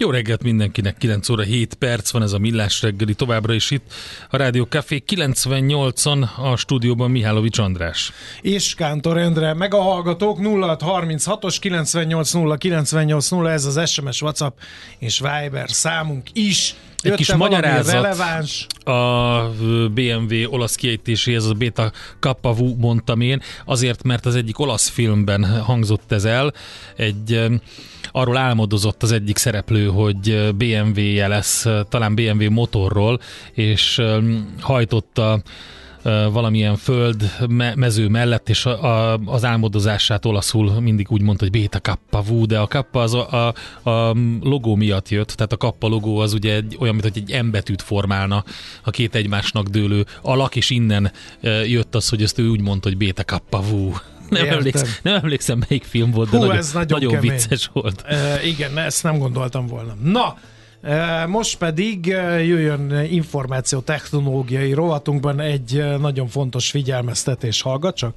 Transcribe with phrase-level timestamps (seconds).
[0.00, 3.92] Jó reggelt mindenkinek, 9 óra 7 perc van ez a millás reggeli, továbbra is itt
[4.30, 8.12] a Rádió Café 98-on a stúdióban Mihálovics András.
[8.40, 14.58] És Kántor Endre, meg a hallgatók 0636-os 980 980, ez az SMS, WhatsApp
[14.98, 16.74] és Viber számunk is.
[17.02, 18.66] Egy kis magyarázat releváns.
[18.84, 19.50] a
[19.94, 25.62] BMW olasz kiejtéséhez, az a Beta Kappavu mondtam én, azért, mert az egyik olasz filmben
[25.62, 26.54] hangzott ez el,
[26.96, 27.48] egy
[28.12, 33.20] arról álmodozott az egyik szereplő, hogy BMW-je lesz, talán BMW motorról,
[33.52, 34.02] és
[34.60, 35.42] hajtotta
[36.32, 37.30] valamilyen föld
[37.74, 42.46] mező mellett, és a, a, az álmodozását olaszul mindig úgy mondta, hogy Beta Kappa Vu,
[42.46, 43.54] de a Kappa az a, a,
[43.90, 47.30] a logó miatt jött, tehát a Kappa logó az ugye egy, olyan, mint hogy egy
[47.30, 48.44] embetűt formálna
[48.82, 51.12] a két egymásnak dőlő alak, és innen
[51.66, 53.92] jött az, hogy ezt ő úgy mondta, hogy Beta Kappa Vu.
[54.28, 58.04] Nem, emlékszem, nem emlékszem, melyik film volt, de Hú, nagyon, ez nagyon, nagyon vicces volt.
[58.06, 59.96] E, igen, ezt nem gondoltam volna.
[60.02, 60.36] Na,
[61.26, 67.62] most pedig jöjjön információ technológiai rovatunkban egy nagyon fontos figyelmeztetés.
[67.62, 68.16] Hallgat csak!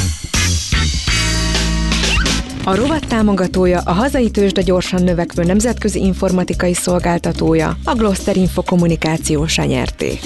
[2.63, 9.57] A rovat támogatója a hazai tőzsde gyorsan növekvő nemzetközi informatikai szolgáltatója, a Gloster Info kommunikációs
[9.57, 10.19] nyerté.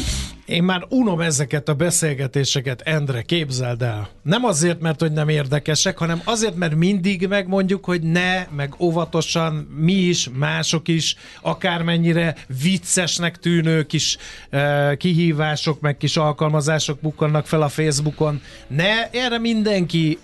[0.45, 4.09] Én már unom ezeket a beszélgetéseket, Endre, képzeld el.
[4.21, 9.53] Nem azért, mert hogy nem érdekesek, hanem azért, mert mindig megmondjuk, hogy ne, meg óvatosan,
[9.77, 14.17] mi is, mások is, akármennyire viccesnek tűnő kis
[14.49, 18.41] eh, kihívások, meg kis alkalmazások bukkannak fel a Facebookon.
[18.67, 20.17] Ne, erre mindenki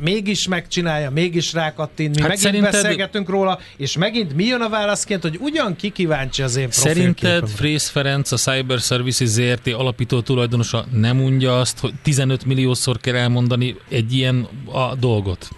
[0.00, 2.72] mégis megcsinálja, mégis rákattint, mi hát megint szerinted...
[2.72, 7.48] beszélgetünk róla, és megint mi jön a válaszként, hogy ugyan ki kíváncsi az én Szerinted
[7.48, 13.14] Frész Ferenc, a Cyber Services ZRT alapító tulajdonosa nem mondja azt, hogy 15 milliószor kell
[13.14, 15.48] elmondani egy ilyen a dolgot?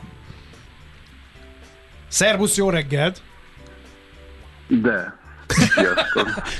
[2.09, 3.23] Szervusz, jó reggelt!
[4.69, 5.16] De.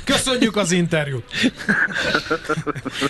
[0.03, 1.23] Köszönjük az interjút!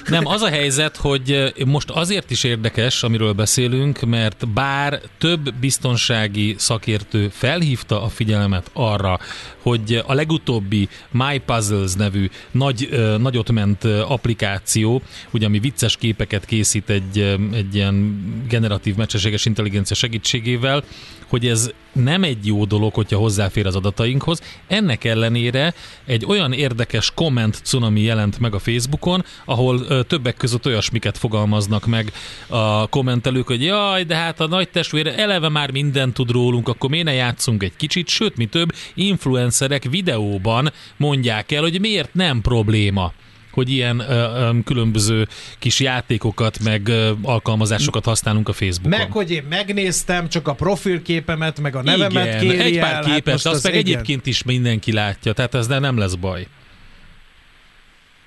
[0.07, 6.55] Nem, az a helyzet, hogy most azért is érdekes, amiről beszélünk, mert bár több biztonsági
[6.57, 9.19] szakértő felhívta a figyelmet arra,
[9.61, 15.01] hogy a legutóbbi My Puzzles nevű nagy, nagyot ment applikáció,
[15.31, 17.19] ugye ami vicces képeket készít egy,
[17.53, 20.83] egy ilyen generatív mesterséges intelligencia segítségével,
[21.27, 24.41] hogy ez nem egy jó dolog, hogyha hozzáfér az adatainkhoz.
[24.67, 25.66] Ennek ellenére
[26.05, 32.11] egy olyan érdekes komment cunami jelent meg a Facebookon, ahol többek között olyasmiket fogalmaznak meg
[32.47, 36.89] a kommentelők, hogy jaj, de hát a nagy testvére eleve már mindent tud rólunk, akkor
[36.89, 42.41] miért ne játszunk egy kicsit, sőt, mi több, influencerek videóban mondják el, hogy miért nem
[42.41, 43.13] probléma
[43.57, 45.27] hogy ilyen ö, ö, különböző
[45.59, 48.99] kis játékokat, meg ö, alkalmazásokat használunk a Facebookon.
[48.99, 52.95] Meg, hogy én megnéztem csak a profilképemet, meg a nevemet igen, kéri egy pár el,
[52.95, 53.85] hát képet, hát azt az meg igen.
[53.85, 56.47] egyébként is mindenki látja, tehát ez de nem lesz baj.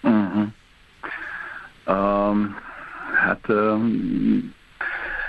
[0.03, 0.47] Uh-huh.
[1.87, 2.57] Um,
[3.15, 4.55] hát um,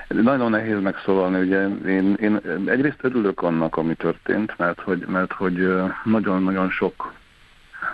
[0.08, 5.68] nagyon nehéz megszólalni, ugye én, én egyrészt örülök annak, ami történt, mert hogy, mert hogy
[6.04, 7.14] nagyon-nagyon sok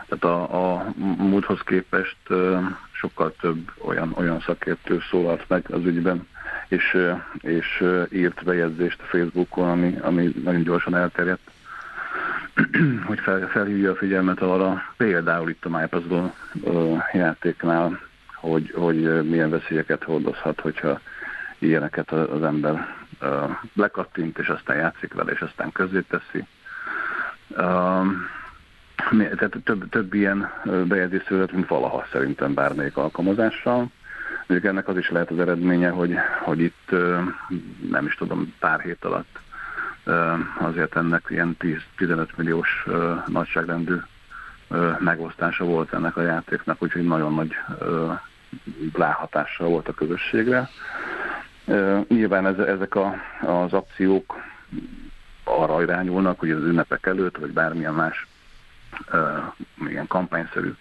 [0.07, 2.17] tehát a, a múlthoz képest
[2.91, 6.27] sokkal több olyan, olyan szakértő szólalt meg az ügyben,
[6.67, 6.97] és,
[7.41, 11.51] és írt bejegyzést a Facebookon, ami, ami nagyon gyorsan elterjedt,
[13.07, 16.33] hogy fel, felhívja a figyelmet arra, például itt a MyPuzzle
[17.13, 17.99] játéknál,
[18.33, 20.99] hogy, hogy milyen veszélyeket hordozhat, hogyha
[21.59, 22.95] ilyeneket az ember
[23.73, 26.45] lekattint, és aztán játszik vele, és aztán közé teszi
[29.09, 30.51] tehát több, több ilyen
[30.87, 33.91] bejegyzés született, mint valaha szerintem bármelyik alkalmazással.
[34.47, 36.91] Mondjuk ennek az is lehet az eredménye, hogy, hogy itt
[37.89, 39.39] nem is tudom, pár hét alatt
[40.59, 41.57] azért ennek ilyen
[41.97, 42.85] 10-15 milliós
[43.25, 43.95] nagyságrendű
[44.99, 47.51] megosztása volt ennek a játéknak, úgyhogy nagyon nagy
[48.93, 50.69] ráhatással volt a közösségre.
[52.07, 54.35] Nyilván ezek a, az akciók
[55.43, 58.26] arra irányulnak, hogy az ünnepek előtt, vagy bármilyen más
[59.87, 60.73] ilyen kampányszerű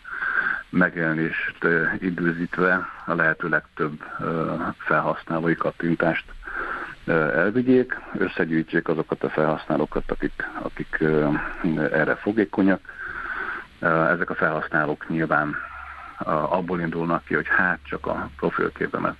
[0.71, 1.67] megjelenést
[1.99, 4.05] időzítve a lehető legtöbb
[4.79, 6.25] felhasználói kattintást
[7.07, 11.05] elvigyék, összegyűjtsék azokat a felhasználókat, akik, akik
[11.93, 12.81] erre fogékonyak.
[13.81, 15.57] Ezek a felhasználók nyilván
[16.25, 19.17] abból indulnak ki, hogy hát csak a profilképemet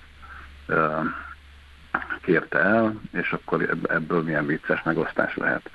[2.21, 5.69] kérte el, és akkor ebből milyen vicces megosztás lehet.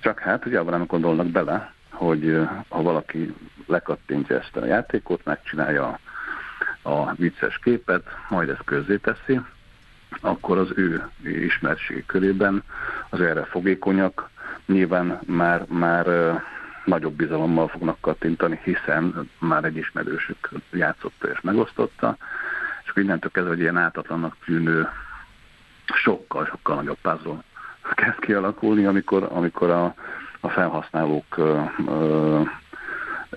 [0.00, 3.34] Csak hát ugye abban nem gondolnak bele, hogy ha valaki
[3.66, 5.98] lekattintja ezt a játékot, megcsinálja
[6.82, 9.40] a vicces képet, majd ezt közzé teszi,
[10.20, 12.62] akkor az ő ismertség körében
[13.08, 14.30] az erre fogékonyak
[14.66, 16.06] nyilván már, már
[16.84, 22.16] nagyobb bizalommal fognak kattintani, hiszen már egy ismerősük játszotta és megosztotta,
[22.84, 24.88] és akkor innentől kezdve, hogy ilyen átatlannak tűnő
[25.84, 27.42] sokkal, sokkal nagyobb puzzle
[27.94, 29.94] kezd kialakulni, amikor, amikor a,
[30.44, 31.40] a felhasználók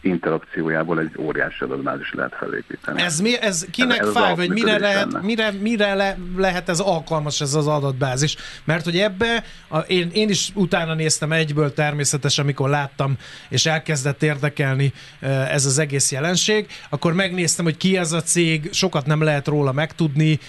[0.01, 3.01] interakciójából egy óriási adatbázis lehet felépíteni.
[3.01, 6.79] Ez, mi, ez kinek ez, ez fáj, vagy mire, lehet, mire, mire le, lehet ez
[6.79, 8.35] alkalmas ez az adatbázis?
[8.63, 13.15] Mert hogy ebbe, a, én, én is utána néztem egyből természetesen, amikor láttam,
[13.49, 14.93] és elkezdett érdekelni
[15.51, 19.71] ez az egész jelenség, akkor megnéztem, hogy ki ez a cég, sokat nem lehet róla
[19.71, 20.39] megtudni,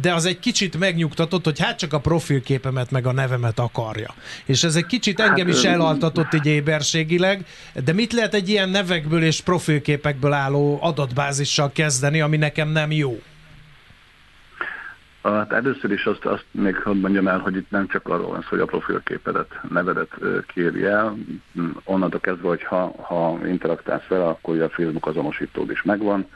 [0.00, 4.14] de az egy kicsit megnyugtatott, hogy hát csak a profilképemet meg a nevemet akarja.
[4.44, 7.44] És ez egy kicsit engem hát, is elaltatott így éberségileg,
[7.84, 13.20] de mit lehet egy ilyen nevekből és profilképekből álló adatbázissal kezdeni, ami nekem nem jó?
[15.22, 18.40] Hát először is azt, azt még hadd mondjam el, hogy itt nem csak arról van
[18.40, 20.14] szó, hogy a profilképedet, nevedet
[20.46, 21.16] kéri el.
[21.84, 26.26] Onnantól kezdve, hogy ha, ha interaktálsz vele, akkor a Facebook azonosítód is megvan.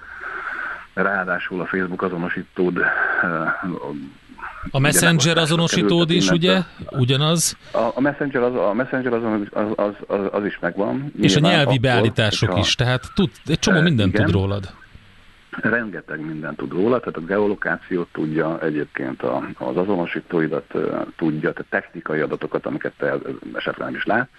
[0.94, 2.78] Ráadásul a Facebook azonosítód
[4.70, 6.58] a Messenger azonosítód is, ugye?
[6.90, 7.56] Ugyanaz?
[7.72, 9.22] A, a Messenger, az, a messenger az,
[9.52, 11.12] az, az, az, az is megvan.
[11.20, 14.34] És a nyelvi akkor, beállítások hogyha, is, tehát tud, egy csomó e, mindent igen, tud
[14.34, 14.74] rólad.
[15.50, 20.74] Rengeteg mindent tud róla, tehát a geolokációt tudja, egyébként a, az azonosítóidat
[21.16, 23.14] tudja, tehát technikai adatokat, amiket te
[23.54, 24.30] esetleg nem is látsz,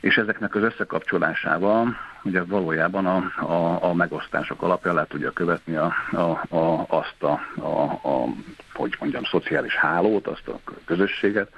[0.00, 5.92] és ezeknek az összekapcsolásával ugye valójában a, a, a megosztások alapján le tudja követni a,
[6.12, 8.26] a, a, azt a, a, a,
[8.74, 11.52] hogy mondjam, szociális hálót, azt a közösséget,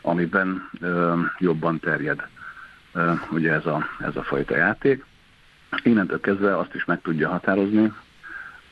[0.00, 2.26] amiben ö, jobban terjed
[2.92, 5.04] ö, ugye ez a, ez a fajta játék.
[5.82, 7.92] Innentől kezdve azt is meg tudja határozni,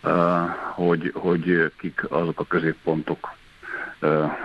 [0.02, 0.42] ö,
[0.74, 3.32] hogy, hogy kik azok a középpontok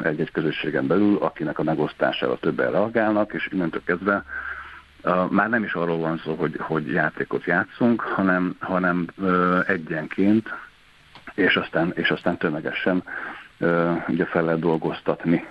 [0.01, 4.23] egy-egy közösségen belül, akinek a megosztására többen reagálnak, és innentől kezdve
[5.29, 9.07] már nem is arról van szó, hogy, hogy játékot játszunk, hanem, hanem
[9.67, 10.49] egyenként,
[11.33, 13.03] és aztán, és aztán tömegesen
[14.07, 15.47] ugye fel lehet dolgoztatni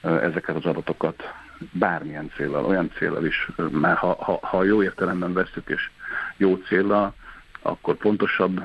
[0.00, 1.32] ezeket az adatokat
[1.72, 5.90] bármilyen célral, olyan célral is, már ha, ha, ha jó értelemben veszük és
[6.36, 7.14] jó célral,
[7.62, 8.60] akkor pontosabb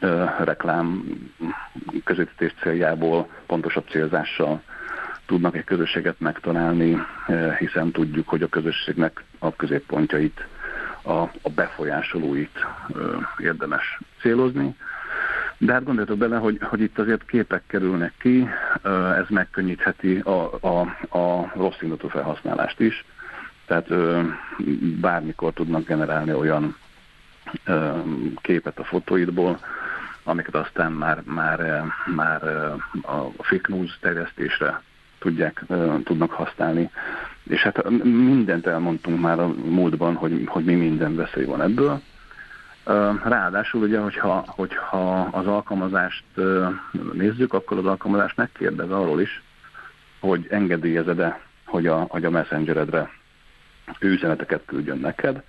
[0.00, 1.04] uh, reklám
[2.04, 4.62] közvetítés céljából, pontosabb célzással
[5.32, 6.96] tudnak egy közösséget megtalálni,
[7.26, 10.46] eh, hiszen tudjuk, hogy a közösségnek a középpontjait,
[11.02, 11.12] a,
[11.42, 13.00] a befolyásolóit eh,
[13.38, 14.76] érdemes célozni.
[15.58, 18.48] De hát gondoljatok bele, hogy, hogy itt azért képek kerülnek ki,
[18.82, 20.80] eh, ez megkönnyítheti a, a,
[21.18, 23.04] a rossz indulatú felhasználást is.
[23.66, 23.88] Tehát
[25.00, 26.76] bármikor tudnak generálni olyan
[28.40, 29.58] képet a fotóidból,
[30.24, 31.84] amiket aztán már, már,
[32.14, 32.42] már
[33.02, 34.82] a fake news terjesztésre
[35.22, 35.64] tudják,
[36.04, 36.90] tudnak használni.
[37.42, 42.00] És hát mindent elmondtunk már a múltban, hogy, hogy mi minden veszély van ebből.
[43.24, 46.24] Ráadásul ugye, hogyha, hogyha az alkalmazást
[47.12, 49.42] nézzük, akkor az alkalmazás megkérdez arról is,
[50.20, 53.10] hogy engedélyezed-e, hogy a, hogy a messengeredre
[54.00, 55.42] üzeneteket küldjön neked.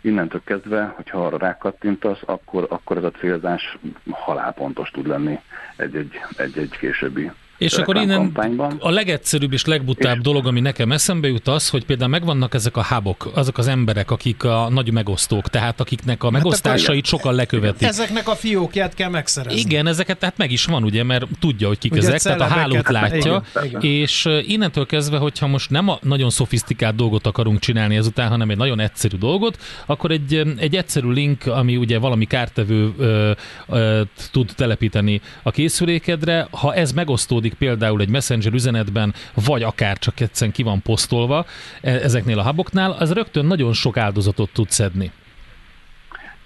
[0.00, 3.78] Innentől kezdve, hogyha arra rákattintasz, akkor, akkor ez a célzás
[4.10, 5.40] halálpontos tud lenni
[5.76, 8.32] egy-egy, egy-egy későbbi és akkor innen
[8.78, 10.22] a legegyszerűbb és legbutább és...
[10.22, 14.10] dolog, ami nekem eszembe jut az, hogy például megvannak ezek a hábok, azok az emberek,
[14.10, 17.88] akik a nagy megosztók, tehát akiknek a hát megosztásait sokan lekövetik.
[17.88, 19.60] Ezeknek a fiókját kell megszerezni.
[19.60, 22.44] Igen, ezeket tehát meg is van, ugye, mert tudja, hogy kik ugye ezek, tehát a
[22.44, 27.96] hálót látja, igen, és innentől kezdve, hogyha most nem a nagyon szofisztikált dolgot akarunk csinálni
[27.96, 32.92] ezután, hanem egy nagyon egyszerű dolgot, akkor egy, egy egyszerű link, ami ugye valami kártevő
[32.98, 33.30] ö,
[33.68, 39.14] ö, tud telepíteni a készülékedre, ha ez megosztódik például egy messenger üzenetben,
[39.46, 41.46] vagy akár csak egyszerűen ki van posztolva
[41.80, 45.12] e, ezeknél a haboknál, az rögtön nagyon sok áldozatot tud szedni.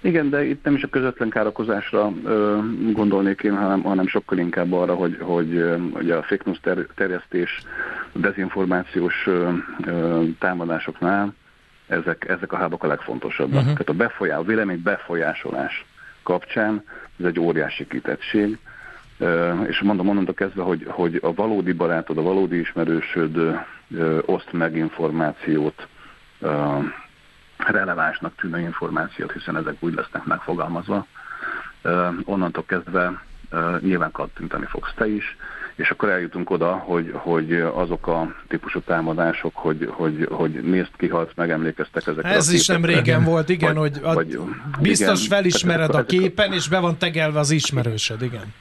[0.01, 2.57] Igen, de itt nem is a közvetlen károkozásra ö,
[2.91, 5.73] gondolnék én, hanem, hanem sokkal inkább arra, hogy, hogy ö,
[6.17, 7.61] a fake news ter, terjesztés,
[8.13, 9.49] dezinformációs ö,
[9.85, 11.33] ö, támadásoknál
[11.87, 13.53] ezek, ezek a hábok a legfontosabbak.
[13.53, 13.71] Uh-huh.
[13.71, 15.85] Tehát a befolyás, a vélemény befolyásolás
[16.23, 16.83] kapcsán
[17.19, 18.57] ez egy óriási kitettség,
[19.67, 23.59] és mondom, onnantól kezdve, hogy, hogy a valódi barátod, a valódi ismerősöd
[24.25, 25.87] oszt meg információt,
[27.57, 31.05] relevánsnak tűnő információt, hiszen ezek úgy lesznek megfogalmazva.
[32.23, 33.21] Onnantól kezdve
[33.79, 35.37] nyilván kattintani fogsz te is,
[35.79, 41.29] és akkor eljutunk oda, hogy, hogy azok a típusú támadások, hogy, hogy, hogy nézd kihalsz,
[41.35, 44.39] megemlékeztek ezekre Ez a is nem régen volt, igen, vagy, hogy a, vagy,
[44.81, 48.53] biztos igen, felismered a képen, és be van tegelve az ismerősöd, igen.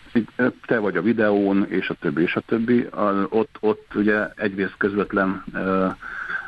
[0.67, 2.81] Te vagy a videón, és a többi, és a többi.
[2.81, 5.95] A, ott, ott ugye egyrészt közvetlen uh,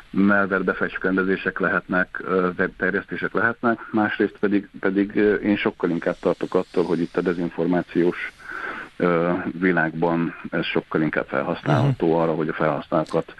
[0.09, 2.23] melver befecskendezések lehetnek,
[2.57, 8.31] webterjesztések lehetnek, másrészt pedig, pedig én sokkal inkább tartok attól, hogy itt a dezinformációs
[9.59, 12.21] világban ez sokkal inkább felhasználható uh-huh.
[12.21, 13.33] arra, hogy a felhasználókat,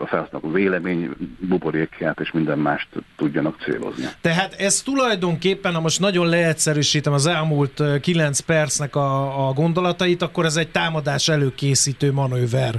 [0.00, 4.04] a felhasználók vélemény buborékját és minden mást tudjanak célozni.
[4.20, 10.44] Tehát ez tulajdonképpen, ha most nagyon leegyszerűsítem az elmúlt 9 percnek a, a gondolatait, akkor
[10.44, 12.74] ez egy támadás előkészítő manőver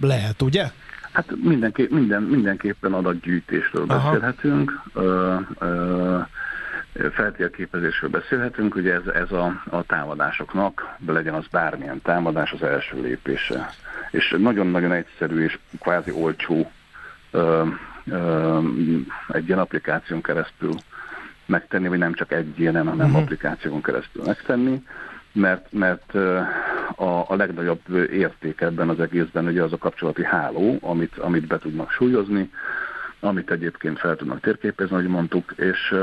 [0.00, 0.70] lehet, ugye?
[1.12, 4.10] Hát mindenképp, minden, mindenképpen adatgyűjtésről Aha.
[4.10, 6.18] beszélhetünk, ö, ö,
[7.12, 13.70] feltérképezésről beszélhetünk, ugye ez, ez a, a támadásoknak, legyen az bármilyen támadás, az első lépése.
[14.10, 16.70] És nagyon-nagyon egyszerű és kvázi olcsó
[17.30, 17.64] ö,
[18.06, 18.58] ö,
[19.28, 20.74] egy ilyen applikáción keresztül
[21.46, 23.16] megtenni, vagy nem csak egy ilyen, hanem uh-huh.
[23.16, 24.82] applikáción keresztül megtenni
[25.32, 26.14] mert, mert
[26.94, 27.80] a, a legnagyobb
[28.12, 32.50] érték ebben az egészben ugye az a kapcsolati háló, amit, amit be tudnak súlyozni,
[33.24, 35.94] amit egyébként fel tudnak térképezni, ahogy mondtuk, és,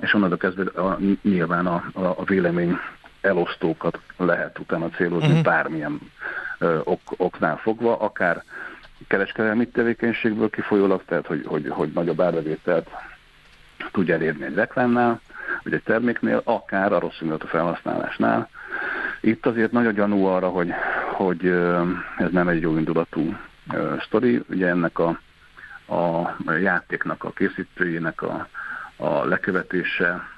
[0.00, 2.78] és onnantól kezdve a, nyilván a, a, a vélemény
[3.20, 5.42] elosztókat lehet utána célozni uh-huh.
[5.42, 6.00] bármilyen
[6.58, 8.42] ö, ok, oknál fogva, akár
[9.06, 12.88] kereskedelmi tevékenységből kifolyólag, tehát hogy, hogy, hogy nagyobb árbevételt
[13.92, 15.20] tudja elérni egy reklámnál,
[15.62, 18.48] vagy egy terméknél, akár a rossz a felhasználásnál,
[19.20, 20.72] itt azért nagy a gyanú arra, hogy,
[21.12, 21.46] hogy
[22.16, 23.36] ez nem egy jó indulatú
[24.00, 24.42] sztori.
[24.48, 25.20] Ugye ennek a,
[25.86, 28.48] a játéknak a készítőjének a,
[28.96, 30.28] a lekövetése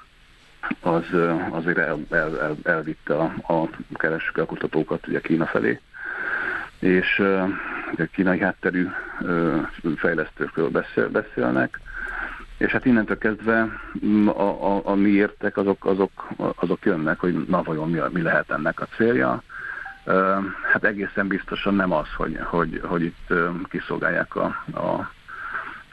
[0.79, 1.03] az
[1.49, 5.79] azért el, el, el, elvitte a, a keresők, kutatókat ugye Kína felé,
[6.79, 7.21] és
[7.91, 8.87] ugye kínai hátterű
[9.95, 11.79] fejlesztőkről beszél, beszélnek,
[12.57, 13.67] és hát innentől kezdve
[14.25, 18.51] a, a, a mi értek azok, azok, azok jönnek, hogy na vajon mi, mi lehet
[18.51, 19.43] ennek a célja.
[20.71, 23.33] Hát egészen biztosan nem az, hogy, hogy, hogy itt
[23.69, 25.11] kiszolgálják a, a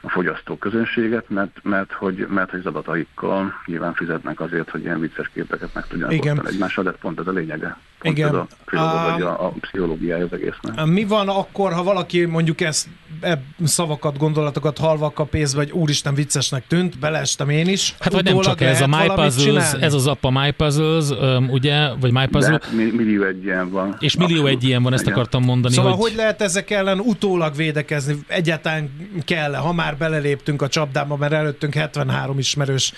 [0.07, 4.99] a fogyasztó közönséget, mert, mert, hogy, mert hogy az adataikkal nyilván fizetnek azért, hogy ilyen
[4.99, 6.37] vicces képeket meg tudjanak Igen.
[6.37, 7.77] osztani egymással, de pont ez a lényege.
[7.99, 8.27] Pont Igen.
[8.27, 10.85] Ez a, a, a, a pszichológiája az egésznek.
[10.85, 12.87] Mi van akkor, ha valaki mondjuk ezt
[13.21, 17.95] e, szavakat, gondolatokat halva kap pénzbe, vagy úristen viccesnek tűnt, beleestem én is.
[17.99, 21.05] Hát vagy nem csak ez a My Puzzles, ez az app a My Puzzles,
[21.49, 22.57] ugye, vagy My Puzzle.
[22.57, 23.95] De hát millió egy ilyen van.
[23.99, 24.61] És millió Abszolút.
[24.61, 25.13] egy ilyen van, ezt Igen.
[25.13, 25.73] akartam mondani.
[25.73, 26.01] Szóval hogy...
[26.01, 28.15] hogy lehet ezek ellen utólag védekezni?
[28.27, 28.89] Egyáltalán
[29.25, 32.93] kell -e, ha már beleléptünk a csapdába, mert előttünk 73 ismerős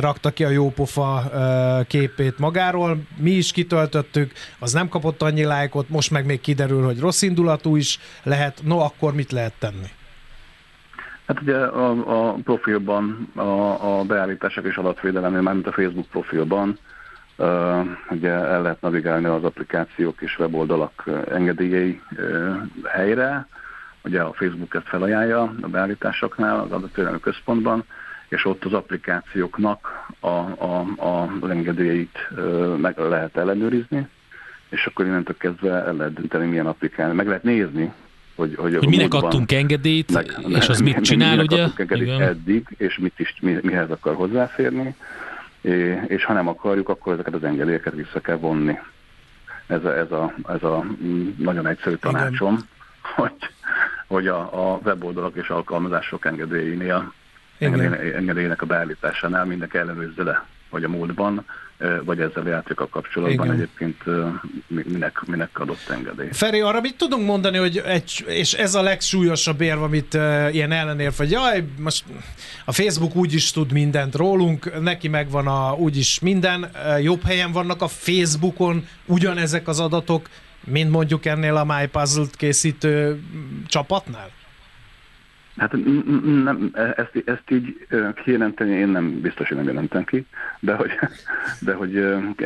[0.00, 1.30] rakta ki a jópofa
[1.86, 7.00] képét magáról, mi is kitöltöttük, az nem kapott annyi lájkot, most meg még kiderül, hogy
[7.00, 9.90] rossz indulatú is lehet, no akkor mit lehet tenni?
[11.26, 11.90] Hát ugye a,
[12.28, 16.78] a profilban, a, a beállítások és adatvédelemnél, mármint a Facebook profilban,
[17.36, 23.46] uh, ugye el lehet navigálni az applikációk és weboldalak engedélyei uh, helyre,
[24.04, 27.84] ugye a Facebook ezt felajánlja a beállításoknál, az adatvédelmi központban,
[28.28, 34.08] és ott az applikációknak a, a, a engedélyeit uh, meg lehet ellenőrizni,
[34.76, 37.14] és akkor innentől kezdve el lehet dönteni, milyen applikálni.
[37.14, 37.92] Meg lehet nézni,
[38.34, 41.66] hogy, hogy, hogy minek adtunk engedélyt, meg, és az mit csinál, ugye?
[41.76, 42.22] engedélyt Igen.
[42.22, 44.94] eddig, és mit is, mi, mihez akar hozzáférni,
[46.06, 48.78] és ha nem akarjuk, akkor ezeket az engedélyeket vissza kell vonni.
[49.66, 50.84] Ez a, ez a, ez a
[51.36, 52.66] nagyon egyszerű tanácsom, Igen.
[53.14, 53.32] hogy,
[54.06, 57.12] hogy a, a weboldalak és alkalmazások engedélyénél,
[57.58, 61.44] engedélyének a beállításánál mindenki ellenőrizze le, hogy a múltban
[62.04, 63.56] vagy ezzel a a kapcsolatban Igen.
[63.56, 64.02] egyébként
[64.66, 66.28] minek, minek adott engedély.
[66.32, 70.72] Feri, arra mit tudunk mondani, hogy egy, és ez a legsúlyosabb érv, amit uh, ilyen
[70.72, 72.04] ellenér, hogy jaj, most
[72.64, 77.82] a Facebook úgyis tud mindent rólunk, neki megvan a, úgyis minden, uh, jobb helyen vannak
[77.82, 80.28] a Facebookon ugyanezek az adatok,
[80.64, 83.20] mint mondjuk ennél a MyPuzzle-t készítő
[83.66, 84.30] csapatnál?
[85.56, 85.72] Hát
[86.44, 87.86] nem, ezt, ezt így
[88.24, 90.26] kijelenteni én nem biztos, hogy nem jelentem ki,
[90.60, 90.90] de hogy,
[91.66, 92.04] de hogy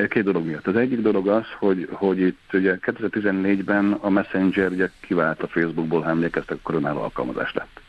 [0.09, 0.67] két dolog miatt.
[0.67, 6.01] Az egyik dolog az, hogy, hogy itt ugye 2014-ben a Messenger ugye kivált a Facebookból,
[6.01, 7.81] ha emlékeztek, akkor önálló alkalmazás lett.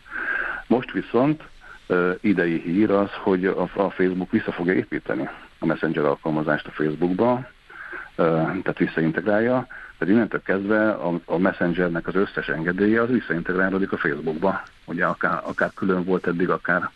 [0.68, 1.44] Most viszont
[2.22, 7.50] idei hír az, hogy a, a Facebook vissza fogja építeni a Messenger alkalmazást a Facebookba,
[8.16, 9.68] tehát visszaintegrálja,
[10.02, 14.62] tehát innentől kezdve a, a Messengernek az összes engedélye az visszaintegrálódik a Facebookba.
[14.86, 16.90] Ugye akár, akár külön volt eddig, akár,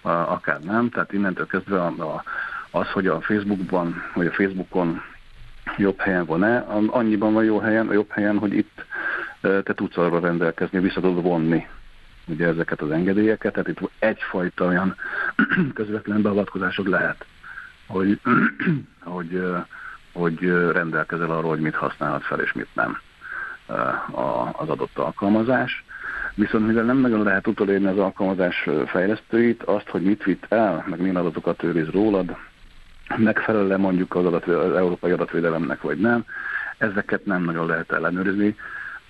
[0.00, 0.88] a, akár nem.
[0.88, 2.24] Tehát innentől kezdve a, a,
[2.70, 5.02] az, hogy a Facebookban, vagy a Facebookon
[5.76, 6.58] jobb helyen van-e.
[6.86, 8.84] Annyiban van jó helyen, a jobb helyen, hogy itt
[9.40, 11.66] te tudsz arra rendelkezni, vissza tudod vonni
[12.26, 14.96] ugye ezeket az engedélyeket, tehát itt egyfajta olyan
[15.74, 17.24] közvetlen beavatkozásod lehet,
[17.86, 18.20] hogy,
[19.16, 19.42] hogy,
[20.12, 20.38] hogy
[20.72, 22.98] rendelkezel arról, hogy mit használhat fel és mit nem
[24.52, 25.84] az adott alkalmazás.
[26.34, 31.00] Viszont mivel nem nagyon lehet utolérni az alkalmazás fejlesztőit, azt, hogy mit vitt el, meg
[31.00, 32.36] milyen adatokat őriz rólad,
[33.16, 36.24] megfelel-e mondjuk az, adat, az európai adatvédelemnek, vagy nem,
[36.78, 38.56] ezeket nem nagyon lehet ellenőrizni,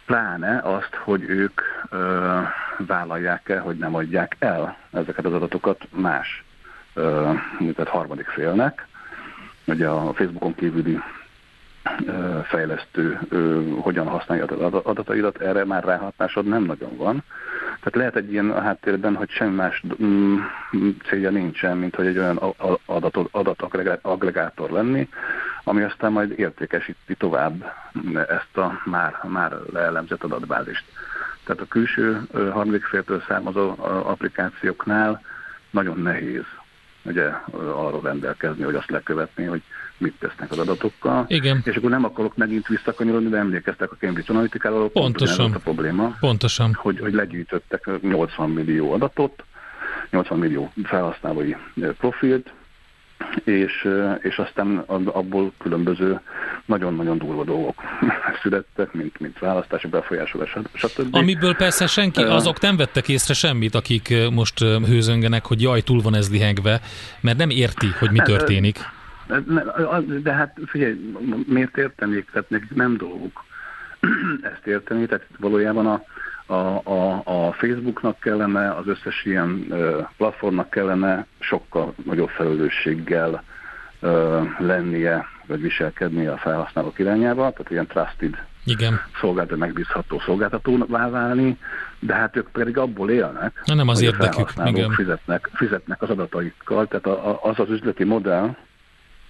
[0.06, 2.38] pláne azt, hogy ők ö,
[2.78, 6.44] vállalják-e, hogy nem adják el ezeket az adatokat más,
[6.94, 8.86] ö, tehát harmadik félnek.
[9.70, 10.98] Ugye a Facebookon kívüli
[12.44, 13.18] fejlesztő
[13.80, 17.22] hogyan használja az adataidat, erre már ráhatásod nem nagyon van.
[17.66, 20.36] Tehát lehet egy ilyen a háttérben, hogy semmi más mm,
[21.04, 25.08] célja nincsen, mint hogy egy olyan adat, adataggregátor lenni,
[25.64, 27.72] ami aztán majd értékesíti tovább
[28.28, 30.84] ezt a már, már leelemzett adatbázist.
[31.44, 33.74] Tehát a külső harmadik féltől származó
[34.04, 35.22] applikációknál
[35.70, 36.44] nagyon nehéz
[37.02, 39.62] ugye arról rendelkezni, hogy azt lekövetni, hogy
[39.98, 41.24] mit tesznek az adatokkal.
[41.28, 41.62] Igen.
[41.64, 44.90] És akkor nem akarok megint visszakanyarodni, de emlékeztek a Cambridge Analytica-ról.
[44.90, 45.52] Pontosan.
[45.52, 46.16] a probléma.
[46.20, 46.74] Pontosan.
[46.74, 49.44] Hogy, hogy legyűjtöttek 80 millió adatot,
[50.10, 51.54] 80 millió felhasználói
[51.98, 52.52] profilt,
[53.44, 53.88] és,
[54.20, 56.20] és aztán abból különböző
[56.64, 57.74] nagyon-nagyon durva dolgok
[58.42, 61.14] születtek, mint, mint választási befolyásolás, stb.
[61.14, 66.14] Amiből persze senki, azok nem vettek észre semmit, akik most hőzöngenek, hogy jaj, túl van
[66.14, 66.80] ez lihegve,
[67.20, 68.78] mert nem érti, hogy mi történik.
[70.22, 71.14] De hát figyelj,
[71.46, 72.30] miért értenék?
[72.32, 73.44] Tehát nekik nem dolguk
[74.54, 76.02] ezt érteni, tehát valójában a,
[76.50, 83.42] a, a, a Facebooknak kellene, az összes ilyen ö, platformnak kellene sokkal nagyobb felelősséggel
[84.00, 89.00] ö, lennie, vagy viselkednie a felhasználók irányába, tehát ilyen trusted igen.
[89.20, 91.58] szolgáltató, megbízható szolgáltatóvá válni,
[91.98, 94.90] de hát ők pedig abból élnek, Na nem az érdekük, igen.
[94.90, 98.56] Fizetnek, fizetnek az adataikkal, tehát a, a, az az üzleti modell,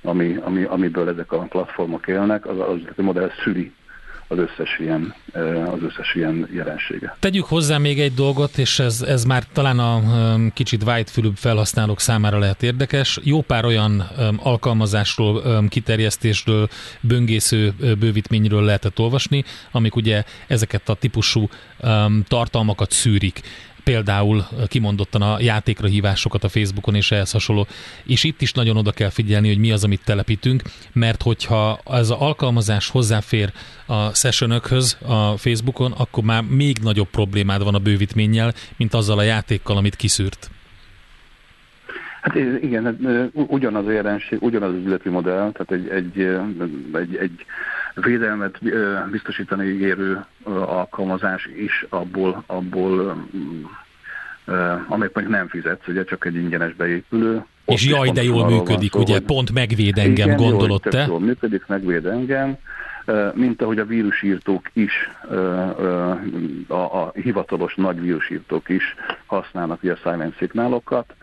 [0.03, 3.73] ami, ami, amiből ezek a platformok élnek, az az üzleti modell szüli
[4.33, 5.15] az összes ilyen,
[5.73, 7.17] az összes ilyen jelensége.
[7.19, 10.01] Tegyük hozzá még egy dolgot, és ez, ez már talán a
[10.55, 13.19] kicsit whitefülűbb felhasználók számára lehet érdekes.
[13.23, 14.01] Jó pár olyan
[14.37, 16.69] alkalmazásról, kiterjesztésről,
[17.01, 21.49] böngésző bővítményről lehetett olvasni, amik ugye ezeket a típusú
[22.29, 23.41] tartalmakat szűrik
[23.85, 27.67] például kimondottan a játékra hívásokat a Facebookon és ehhez hasonló.
[28.05, 30.63] És itt is nagyon oda kell figyelni, hogy mi az, amit telepítünk,
[30.93, 33.53] mert hogyha az alkalmazás hozzáfér
[33.87, 39.23] a sessionökhöz a Facebookon, akkor már még nagyobb problémád van a bővítménnyel, mint azzal a
[39.23, 40.51] játékkal, amit kiszűrt.
[42.21, 42.95] Hát igen, hát,
[43.33, 46.21] ugyanaz a jelenség, ugyanaz az üzleti modell, tehát egy, egy,
[46.93, 47.45] egy, egy
[47.95, 48.59] védelmet
[49.11, 53.27] biztosítani ígérő alkalmazás is abból, abból
[54.89, 57.45] amelyik mondjuk nem fizetsz, ugye csak egy ingyenes beépülő.
[57.65, 59.23] És jaj, de jól működik, szó, ugye, hogy...
[59.23, 61.05] pont megvéd engem, igen, gondolod te?
[61.09, 62.57] Jól működik, megvéd engem,
[63.35, 64.93] mint ahogy a vírusírtók is,
[66.67, 68.95] a, a hivatalos nagy vírusírtók is
[69.27, 71.15] használnak a silent szignálokat,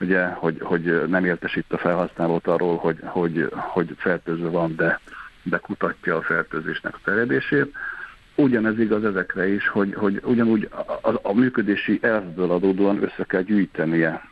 [0.00, 5.00] ugye, hogy, hogy nem értesít a felhasználót arról, hogy, hogy, hogy fertőző van, de
[5.48, 7.74] de kutatja a fertőzésnek a terjedését.
[8.34, 10.68] Ugyanez igaz ezekre is, hogy, hogy ugyanúgy
[11.02, 14.28] a, a működési elvből adódóan össze kell gyűjtenie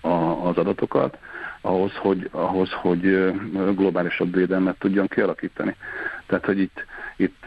[0.00, 0.08] a,
[0.48, 1.18] az adatokat,
[1.60, 3.32] ahhoz, hogy, ahhoz, hogy
[3.74, 5.76] globálisabb védelmet tudjon kialakítani.
[6.26, 6.84] Tehát, hogy itt,
[7.16, 7.44] itt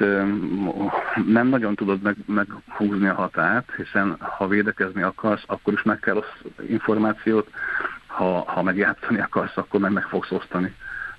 [1.26, 6.18] nem nagyon tudod meg, meghúzni a határt, hiszen ha védekezni akarsz, akkor is meg kell
[6.18, 6.26] az
[6.68, 7.50] információt,
[8.08, 10.76] ha, ha megjátszani akarsz, akkor meg meg fogsz osztani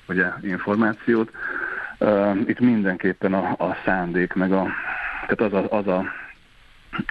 [0.09, 1.31] ugye, információt.
[2.47, 4.67] Itt mindenképpen a, a szándék, meg a,
[5.27, 6.05] tehát az a, az a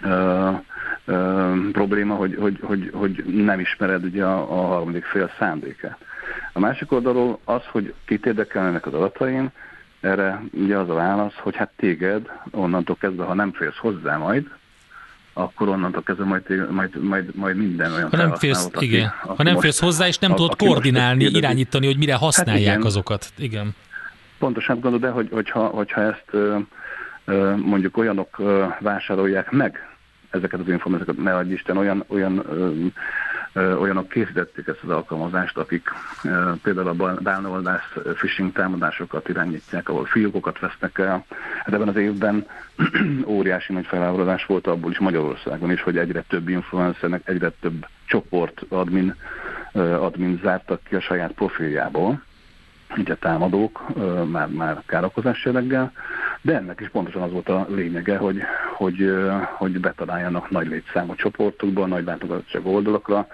[0.04, 0.60] uh,
[1.06, 5.98] uh, probléma, hogy, hogy, hogy, hogy nem ismered ugye a, a harmadik fél szándékát.
[6.54, 9.50] A másik oldalról az, hogy kit érdekelnek az adataim,
[10.08, 14.50] erre ugye az a válasz, hogy hát téged onnantól kezdve, ha nem félsz hozzá majd,
[15.34, 19.14] akkor onnantól kezdve majd, majd, majd, majd minden olyan ha nem félsz, aki, igen.
[19.24, 22.88] Aki ha nem félsz hozzá, és nem tudod koordinálni, irányítani, hogy mire használják hát igen.
[22.88, 23.26] azokat.
[23.38, 23.76] Igen.
[24.38, 26.32] Pontosan gondolod, de hogy, hogyha, hogyha ezt
[27.56, 28.42] mondjuk olyanok
[28.80, 29.88] vásárolják meg
[30.30, 32.46] ezeket az információkat, ne adj Isten, olyan, olyan
[33.58, 35.90] olyanok készítették ezt az alkalmazást, akik
[36.64, 41.26] például a bálnoldász phishing támadásokat irányítják, ahol fiókokat vesznek el.
[41.64, 42.48] Hát ebben az évben
[43.26, 48.62] óriási nagy felháborodás volt abból is Magyarországon is, hogy egyre több influencernek, egyre több csoport
[48.70, 49.16] admin,
[50.00, 52.22] admin zártak ki a saját profiljából,
[52.98, 53.82] ugye támadók
[54.32, 55.92] már, már károkozás jelleggel,
[56.48, 58.38] de ennek is pontosan az volt a lényege, hogy,
[58.76, 59.14] hogy,
[59.58, 63.28] hogy betaláljanak nagy létszámú csoportokba, nagy látogatottság oldalakra,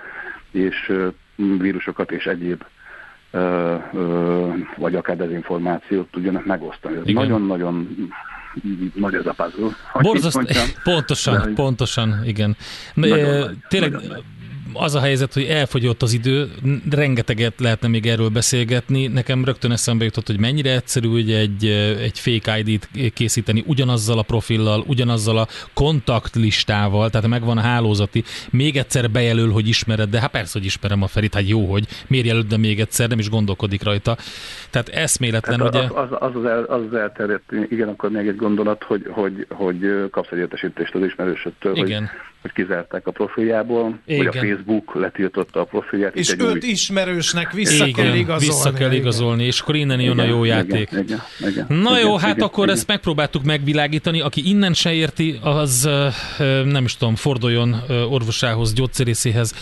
[0.52, 0.94] és
[1.36, 2.64] vírusokat és egyéb
[4.76, 6.96] vagy akár dezinformációt tudjanak megosztani.
[6.96, 8.08] Ez nagyon-nagyon
[8.94, 9.70] nagy ez a puzzle.
[10.02, 10.40] Borzaszt,
[10.84, 12.56] pontosan, de, pontosan, igen.
[12.94, 14.24] Nagyon Tényleg nagyon
[14.74, 16.52] az a helyzet, hogy elfogyott az idő,
[16.90, 19.08] rengeteget lehetne még erről beszélgetni.
[19.08, 21.66] Nekem rögtön eszembe jutott, hogy mennyire egyszerű ugye egy,
[22.02, 28.78] egy fake ID-t készíteni ugyanazzal a profillal, ugyanazzal a kontaktlistával, tehát megvan a hálózati, még
[28.78, 32.26] egyszer bejelöl, hogy ismered, de hát persze, hogy ismerem a Ferit, hát jó, hogy miért
[32.26, 34.18] jelölt, de még egyszer, nem is gondolkodik rajta.
[34.70, 35.80] Tehát eszméletlen, hát ugye?
[35.80, 40.10] Az, az, az, el, az, az elterjedt, igen, akkor még egy gondolat, hogy, hogy, hogy
[40.12, 42.00] kapsz egy értesítést az ismerősöttől, igen.
[42.00, 42.10] hogy
[42.44, 44.26] hogy kizárták a profiljából, Igen.
[44.26, 46.16] vagy a Facebook letiltotta a profilját.
[46.16, 46.70] És őt új...
[46.70, 48.46] ismerősnek vissza igen, kell igazolni.
[48.46, 49.00] Vissza kell igen.
[49.00, 50.92] igazolni, és akkor innen jön igen, a jó játék.
[50.92, 52.76] Igen, igen, igen, Na igen, jó, hát igen, akkor igen.
[52.76, 54.22] ezt megpróbáltuk megvilágítani.
[54.22, 55.90] Aki innen se érti, az
[56.66, 57.76] nem is tudom, forduljon
[58.10, 59.54] orvosához, gyógyszerészéhez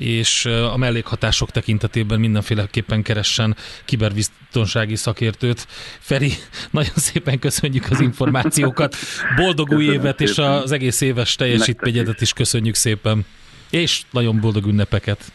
[0.00, 5.66] és a mellékhatások tekintetében mindenféleképpen keressen kiberbiztonsági szakértőt.
[5.98, 6.32] Feri,
[6.70, 8.96] nagyon szépen köszönjük az információkat,
[9.36, 13.24] boldog új évet, és az egész éves teljesítményedet is köszönjük szépen,
[13.70, 15.32] és nagyon boldog ünnepeket!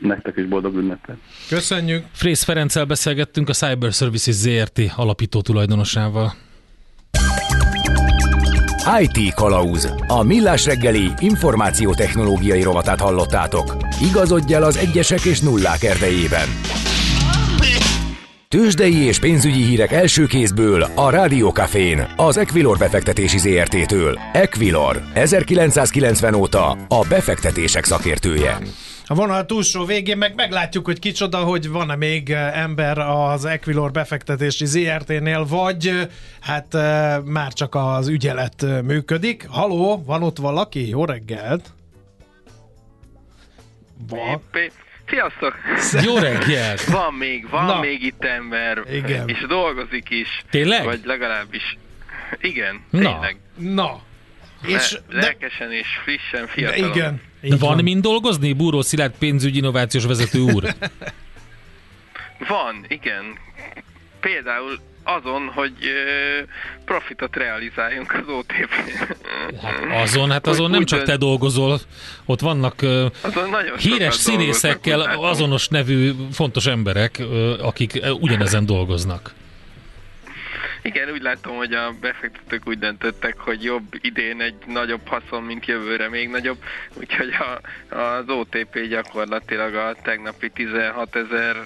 [0.00, 1.16] Nektek is boldog ünnepet.
[1.48, 2.04] Köszönjük.
[2.12, 6.34] Frész Ferenccel beszélgettünk a Cyber Services ZRT alapító tulajdonosával.
[9.00, 9.94] IT Kalauz.
[10.06, 13.76] A millás reggeli információtechnológiai rovatát hallottátok.
[14.10, 16.48] Igazodj el az egyesek és nullák erdejében.
[18.48, 24.18] Tőzsdei és pénzügyi hírek első kézből a Rádiókafén, az Equilor befektetési ZRT-től.
[24.32, 28.58] Equilor, 1990 óta a befektetések szakértője.
[29.06, 33.90] A vonal túlsó végén meg meglátjuk, hogy kicsoda, hogy van-e még eh, ember az Equilor
[33.90, 36.08] befektetési ZRT-nél, vagy eh,
[36.40, 39.46] hát eh, már csak az ügyelet működik.
[39.50, 40.88] Haló, van ott valaki?
[40.88, 41.72] Jó reggelt!
[44.08, 44.42] Van.
[45.06, 45.54] Sziasztok!
[46.04, 46.84] Jó reggelt!
[47.00, 47.80] Van még, van Na.
[47.80, 49.28] még itt ember, Igen.
[49.28, 50.44] és dolgozik is.
[50.50, 50.84] Tényleg?
[50.84, 51.78] Vagy legalábbis.
[52.40, 53.36] Igen, tényleg.
[53.56, 54.00] Na.
[54.66, 56.90] És Le- lelkesen és frissen, fiatalon.
[56.90, 57.20] Igen.
[57.40, 60.64] De van, van mind dolgozni, Búró Szilárd pénzügyi innovációs vezető úr?
[62.48, 63.24] van, igen.
[64.20, 65.72] Például azon, hogy
[66.84, 68.52] profitot realizáljunk az otp
[69.62, 71.80] Hát azon, hát azon nem csak te dolgozol,
[72.24, 72.82] ott vannak
[73.20, 77.22] azon nagyon híres színészekkel azonos nevű fontos emberek,
[77.60, 79.34] akik ugyanezen dolgoznak.
[80.86, 85.66] Igen, úgy látom, hogy a befektetők úgy döntöttek, hogy jobb idén egy nagyobb haszon, mint
[85.66, 86.58] jövőre még nagyobb,
[86.94, 87.60] úgyhogy a,
[87.96, 91.56] az OTP gyakorlatilag a tegnapi 16 ezer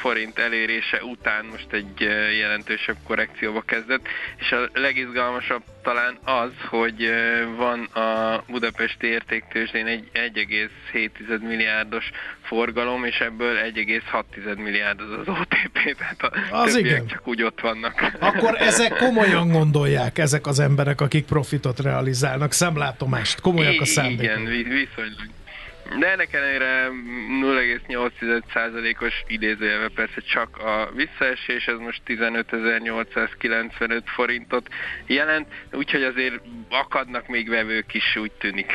[0.00, 2.00] forint elérése után most egy
[2.38, 4.06] jelentősebb korrekcióba kezdett,
[4.36, 7.10] és a legizgalmasabb talán az, hogy
[7.56, 12.10] van a Budapesti értéktőzsdén egy 1,7 milliárdos
[12.42, 17.06] forgalom, és ebből 1,6 milliárd az az OTP, tehát a az igen.
[17.06, 18.12] csak úgy ott vannak.
[18.20, 24.24] Akkor ezek komolyan gondolják, ezek az emberek, akik profitot realizálnak, szemlátomást, komolyak a szándékok.
[24.24, 25.35] Igen, viszonylag.
[25.98, 26.88] De ennek ellenére
[27.42, 34.68] 0,8%-os idézőjelve persze csak a visszaesés, ez most 15.895 forintot
[35.06, 38.72] jelent, úgyhogy azért akadnak még vevők is, úgy tűnik.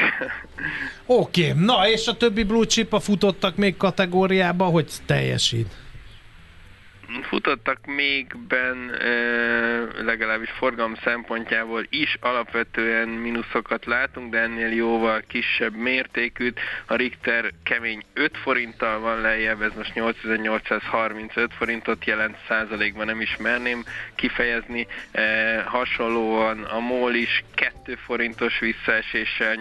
[1.06, 1.64] Oké, okay.
[1.64, 5.81] na és a többi blue chip a futottak még kategóriába, hogy teljesít?
[7.22, 8.92] Futottak mégben
[10.04, 16.60] legalábbis forgalom szempontjából is alapvetően mínuszokat látunk, de ennél jóval kisebb mértékűt.
[16.86, 23.38] A Richter kemény 5 forinttal van lejjebb, ez most 8835 forintot jelent, százalékban nem is
[23.38, 23.84] merném
[24.16, 24.88] kifejezni.
[25.66, 29.56] Hasonlóan a MOL is 2 forintos visszaeséssel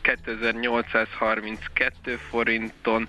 [0.00, 3.08] 2832 forinton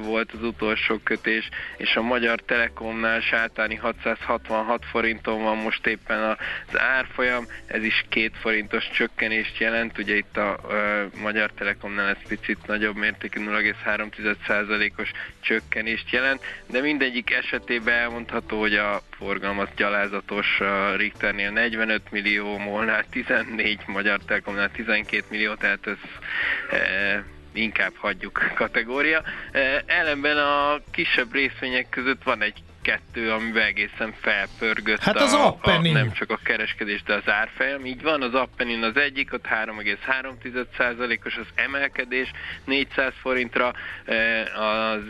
[0.00, 6.22] volt az utolsó kötés, és a Magyar Telekomnál a sátáni 666 forinton van most éppen
[6.22, 12.28] az árfolyam, ez is két forintos csökkenést jelent, ugye itt a, a Magyar Telekomnál ez
[12.28, 20.60] picit nagyobb mértékű 0,3%-os csökkenést jelent, de mindegyik esetében elmondható, hogy a forgalom az gyalázatos,
[20.60, 25.96] a Richternél 45 millió, Molnál 14, Magyar Telekomnál 12 millió, tehát ez
[26.70, 29.22] e, inkább hagyjuk kategória.
[29.86, 35.80] Ellenben a kisebb részvények között van egy kettő, amiben egészen felpörgött hát az a, a,
[35.80, 37.84] nem csak a kereskedés, de az árfolyam.
[37.84, 42.30] Így van, az Appenin az egyik, ott 3,3%-os az emelkedés
[42.64, 43.72] 400 forintra,
[44.54, 45.02] az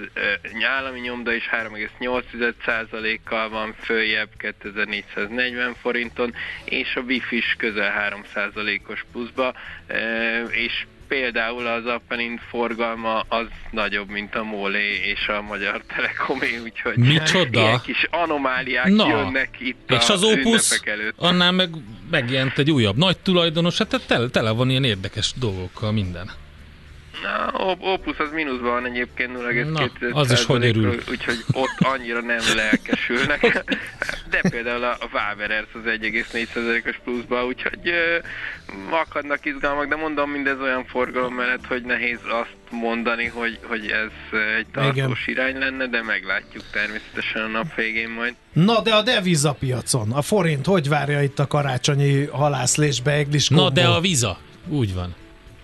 [0.68, 9.54] állami nyomda is 3,8%-kal van följebb 2440 forinton, és a Wifi is közel 3%-os pluszba,
[10.50, 16.96] és például az Appenin forgalma az nagyobb, mint a Mólé és a Magyar Telekomé, úgyhogy
[16.96, 17.60] Micsoda?
[17.60, 19.08] ilyen kis anomáliák Na.
[19.08, 21.14] jönnek itt és a az Opus előtt.
[21.16, 21.70] annál meg
[22.10, 26.30] megjelent egy újabb nagy tulajdonos, hát tele, tele van ilyen érdekes dolgokkal minden.
[27.22, 30.94] Na, Opus az mínuszban van egyébként 0,2 Az is hogy örül.
[31.10, 33.64] Úgyhogy ott annyira nem lelkesülnek.
[34.30, 37.92] De például a Waverers az 1,4%-os pluszban, úgyhogy
[38.90, 44.38] akadnak izgalmak, de mondom mindez olyan forgalom mellett, hogy nehéz azt mondani, hogy, hogy ez
[44.58, 45.16] egy tartós Igen.
[45.26, 48.34] irány lenne, de meglátjuk természetesen a nap végén majd.
[48.52, 53.64] Na, de a devizapiacon, a forint hogy várja itt a karácsonyi halászlésbe Egliskóból?
[53.64, 55.14] Na, de a viza, úgy van.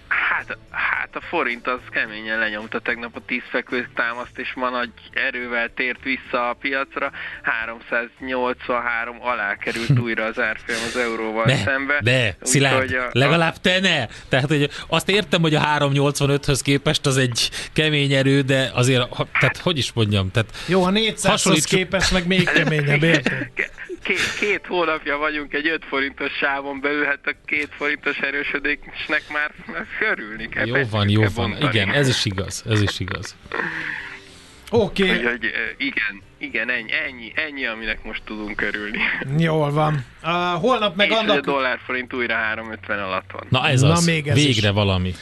[0.09, 5.71] Hát, hát a forint az keményen lenyomta tegnap a tízfekvő támaszt, és ma nagy erővel
[5.75, 7.11] tért vissza a piacra.
[7.43, 11.99] 383 alá került újra az árfolyam az euróval de, szembe.
[12.03, 14.07] De, Szilárd, a, legalább te ne!
[14.29, 19.09] Tehát, hogy azt értem, hogy a 385-höz képest az egy kemény erő, de azért,
[19.41, 23.49] tehát hogy is mondjam, tehát Jó, a 400-hoz képest meg még keményebb, érted?
[24.05, 29.51] Két, két hónapja vagyunk egy 5 forintos sávon belül, hát a két forintos erősödésnek már,
[29.73, 30.67] már körülni kell.
[30.67, 31.51] Jó van, jó van.
[31.51, 31.77] Bontani.
[31.77, 33.37] Igen, ez is igaz, ez is igaz.
[34.71, 35.03] Oké.
[35.03, 35.39] Okay.
[35.77, 38.99] Igen, igen, ennyi, ennyi, ennyi, aminek most tudunk örülni.
[39.39, 40.05] Jól van.
[40.23, 41.37] Uh, holnap meg És annak...
[41.37, 43.47] a dollár forint újra 350 alatt van.
[43.49, 44.75] Na ez Na, az, még ez végre is.
[44.75, 45.15] valami.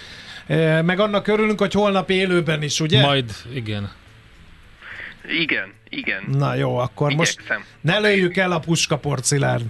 [0.82, 3.00] Meg annak örülünk, hogy holnap élőben is, ugye?
[3.00, 3.90] Majd, igen.
[5.28, 6.24] Igen, igen.
[6.28, 7.56] Na jó, akkor Igyekszem.
[7.56, 9.64] most ne lőjük el a puskaport, Szilárd.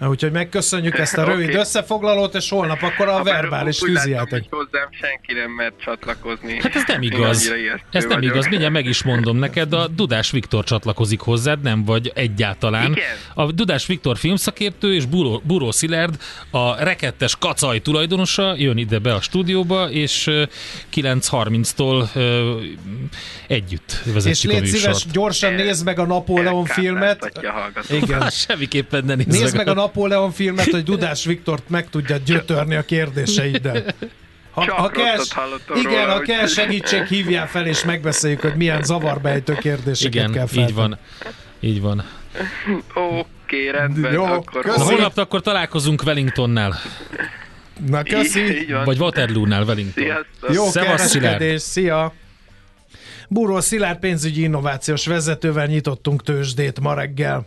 [0.00, 1.60] Úgyhogy megköszönjük ezt a rövid okay.
[1.60, 4.44] összefoglalót, és holnap akkor a ha verbális tűzijáték.
[4.50, 6.58] hozzám senki nem mert csatlakozni.
[6.62, 7.52] Hát ez nem igaz.
[7.90, 8.34] Ez nem vagyok.
[8.34, 8.46] igaz.
[8.46, 12.90] Mindjárt meg is mondom neked, a Dudás Viktor csatlakozik hozzád, nem vagy egyáltalán.
[12.90, 13.04] Igen.
[13.34, 16.16] A Dudás Viktor filmszakértő és Buró, Buró Szilárd,
[16.50, 20.24] a rekettes kacaj tulajdonosa, jön ide be a stúdióba, és
[20.94, 22.08] 9.30-tól
[23.46, 24.62] együtt vezetjük és a.
[24.62, 27.32] És szíves, gyorsan nézd meg a Napóleon filmet.
[28.02, 28.22] Igen.
[28.22, 32.74] Hát semmiképpen ne nézd, nézd meg a Napóleon filmet, hogy Dudás Viktort meg tudja gyötörni
[32.74, 33.84] a kérdéseiddel.
[34.50, 35.18] Ha, ha kell,
[35.74, 40.46] igen, róla, ha kell segítség, hívjál fel, és megbeszéljük, hogy milyen zavarbejtő kérdéseket igen, kell
[40.46, 40.62] fel.
[40.62, 40.98] így van.
[41.60, 42.04] Így van.
[42.94, 44.12] Oké, okay, rendben.
[44.12, 46.76] Jó, akkor Na, holnap akkor találkozunk Wellingtonnál.
[47.86, 48.40] Na, köszi.
[48.40, 48.84] Így, így van.
[48.84, 50.04] Vagy Waterloo-nál Wellington.
[50.04, 50.54] Sziasztok.
[50.54, 52.12] Jó kereskedés, szia.
[53.28, 57.46] Búró Szilárd pénzügyi innovációs vezetővel nyitottunk tőzsdét ma reggel.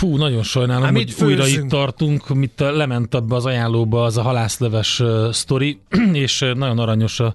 [0.00, 4.22] Fú, nagyon sajnálom, Há, hogy újra itt tartunk, mit lement abba az ajánlóba az a
[4.22, 5.80] halászleves uh, sztori,
[6.12, 7.34] és nagyon aranyos, a,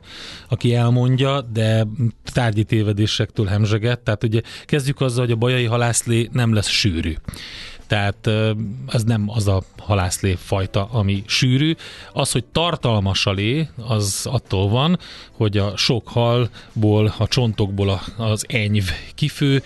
[0.49, 1.87] aki elmondja, de
[2.33, 3.99] tárgyi tévedésektől hemzseget.
[3.99, 7.13] Tehát ugye kezdjük azzal, hogy a bajai halászlé nem lesz sűrű.
[7.87, 8.29] Tehát
[8.87, 11.75] ez nem az a halászlé fajta, ami sűrű.
[12.13, 14.99] Az, hogy tartalmas a lé, az attól van,
[15.31, 19.63] hogy a sok halból, a csontokból az enyv kifő,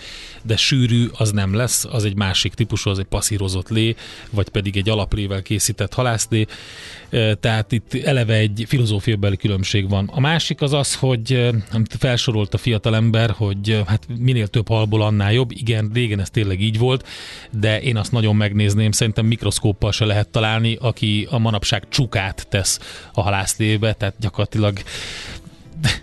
[0.50, 3.96] de sűrű az nem lesz, az egy másik típusú, az egy passzírozott lé,
[4.30, 6.46] vagy pedig egy alaplével készített halászlé,
[7.40, 10.10] tehát itt eleve egy filozófiabeli különbség van.
[10.14, 15.34] A másik az az, hogy amit felsorolt a fiatalember, hogy hát minél több halból annál
[15.34, 17.08] jobb, igen, régen ez tényleg így volt,
[17.52, 22.80] de én azt nagyon megnézném, szerintem mikroszkóppal se lehet találni, aki a manapság csukát tesz
[23.14, 24.80] a halászlébe, tehát gyakorlatilag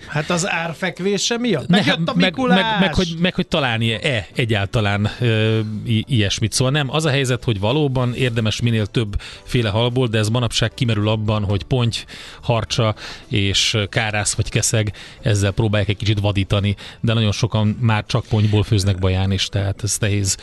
[0.07, 1.69] Hát az árfekvése miatt?
[1.69, 6.53] Meg, a meg, meg, meg, hogy, meg hogy találni-e egyáltalán ö, i- ilyesmit.
[6.53, 10.75] Szóval nem, az a helyzet, hogy valóban érdemes minél több féle halból, de ez manapság
[10.75, 11.97] kimerül abban, hogy ponty,
[12.43, 12.95] harcsa
[13.29, 18.63] és kárász vagy keszeg, ezzel próbálják egy kicsit vadítani, de nagyon sokan már csak pontyból
[18.63, 20.37] főznek baján is, tehát ez nehéz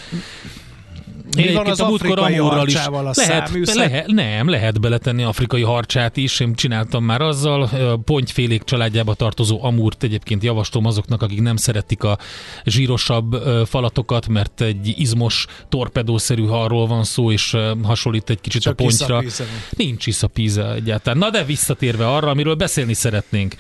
[1.36, 6.40] Mi van az afrikai harcsával, a lehet, lehet, Nem, lehet beletenni afrikai harcsát is.
[6.40, 7.70] Én csináltam már azzal.
[8.06, 12.18] Pontyfélék családjába tartozó amúrt egyébként javaslom azoknak, akik nem szeretik a
[12.64, 18.84] zsírosabb falatokat, mert egy izmos torpedószerű harról van szó, és hasonlít egy kicsit Csak a
[18.84, 19.24] pontyra.
[19.70, 21.18] Nincs iszapíze egyáltalán.
[21.18, 23.56] Na de visszatérve arra, amiről beszélni szeretnénk.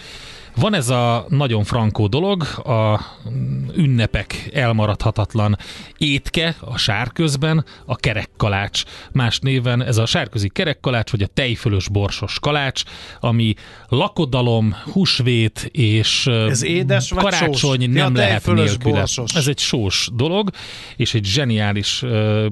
[0.56, 3.00] Van ez a nagyon frankó dolog, a
[3.76, 5.58] ünnepek elmaradhatatlan
[5.98, 8.84] étke a sárközben, a kerekkalács.
[9.12, 12.84] Más néven ez a sárközi kerekkalács, vagy a tejfölös borsos kalács,
[13.20, 13.54] ami
[13.88, 17.78] lakodalom, húsvét és ez édes vagy karácsony sós?
[17.78, 19.00] nem ja, lehet nélküle.
[19.00, 19.34] Borsos.
[19.34, 20.50] Ez egy sós dolog,
[20.96, 22.04] és egy zseniális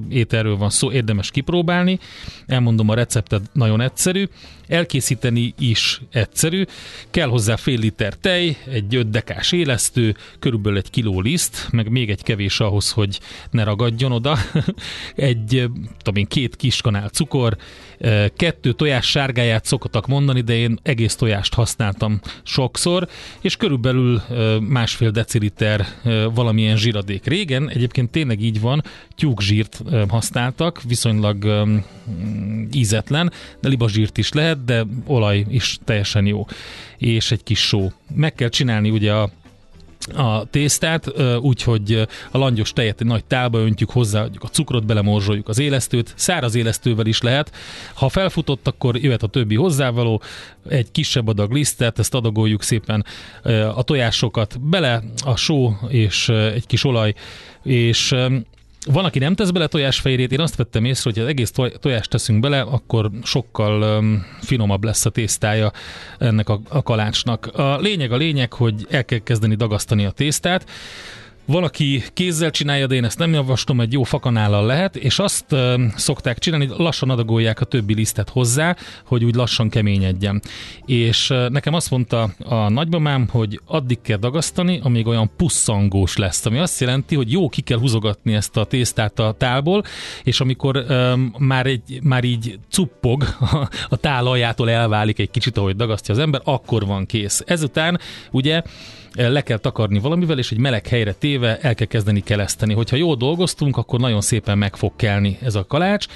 [0.08, 1.98] ételről van szó, érdemes kipróbálni.
[2.46, 4.24] Elmondom a receptet, nagyon egyszerű.
[4.68, 6.64] Elkészíteni is egyszerű.
[7.10, 12.10] Kell hozzá fél liter tej, egy 5 dekás élesztő, körülbelül egy kiló liszt, meg még
[12.10, 14.38] egy kevés ahhoz, hogy ne ragadjon oda.
[15.14, 15.68] egy,
[16.02, 17.56] tudom én, két kis kanál cukor,
[18.36, 23.08] kettő tojás sárgáját szoktak mondani, de én egész tojást használtam sokszor,
[23.40, 24.22] és körülbelül
[24.60, 25.86] másfél deciliter
[26.34, 27.26] valamilyen zsíradék.
[27.26, 28.82] Régen egyébként tényleg így van,
[29.14, 31.66] tyúkzsírt használtak, viszonylag
[32.72, 36.46] ízetlen, de libazsírt is lehet, de olaj is teljesen jó.
[37.02, 37.92] És egy kis só.
[38.14, 39.30] Meg kell csinálni ugye a
[40.14, 45.58] a tésztát, úgyhogy a langyos tejet egy nagy tálba öntjük hozzá, a cukrot belemorzsoljuk, az
[45.58, 47.52] élesztőt, száraz élesztővel is lehet.
[47.94, 50.22] Ha felfutott, akkor jöhet a többi hozzávaló,
[50.68, 53.04] egy kisebb adag lisztet, ezt adagoljuk szépen
[53.74, 57.14] a tojásokat bele, a só és egy kis olaj,
[57.62, 58.14] és
[58.86, 62.40] van, aki nem tesz bele tojásfehérjét, én azt vettem észre, hogy az egész tojást teszünk
[62.40, 65.72] bele, akkor sokkal um, finomabb lesz a tésztája
[66.18, 67.46] ennek a, a kalácsnak.
[67.46, 70.70] A lényeg a lényeg, hogy el kell kezdeni dagasztani a tésztát,
[71.46, 75.80] valaki kézzel csinálja, de én ezt nem javaslom, egy jó fakanállal lehet, és azt uh,
[75.96, 80.42] szokták csinálni, lassan adagolják a többi lisztet hozzá, hogy úgy lassan keményedjen.
[80.86, 86.46] És uh, nekem azt mondta a nagymamám, hogy addig kell dagasztani, amíg olyan pusszangós lesz,
[86.46, 89.82] ami azt jelenti, hogy jó ki kell húzogatni ezt a tésztát a tálból,
[90.22, 95.56] és amikor um, már, egy, már így cuppog, a, a tál aljától elválik egy kicsit,
[95.56, 97.42] ahogy dagasztja az ember, akkor van kész.
[97.46, 98.00] Ezután
[98.30, 98.62] ugye
[99.14, 102.74] le kell takarni valamivel, és egy meleg helyre téve el kell kezdeni keleszteni.
[102.74, 106.06] Hogyha jól dolgoztunk, akkor nagyon szépen meg fog kelni ez a kalács.